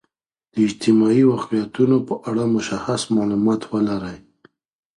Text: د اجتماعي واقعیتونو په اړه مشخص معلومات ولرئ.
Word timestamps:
د 0.53 0.55
اجتماعي 0.67 1.23
واقعیتونو 1.33 1.95
په 2.07 2.15
اړه 2.29 2.43
مشخص 2.55 3.01
معلومات 3.17 3.61
ولرئ. 3.73 4.17